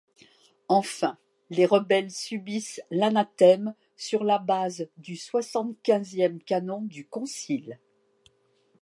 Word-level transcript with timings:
Enfin, 0.67 1.19
les 1.51 1.67
rebelles 1.67 2.09
subissent 2.09 2.81
l’anathème 2.89 3.75
sur 3.95 4.23
la 4.23 4.39
base 4.39 4.89
du 4.97 5.15
soixante-quinzième 5.15 6.41
canon 6.41 6.81
du 6.81 7.07
Concile. 7.07 7.79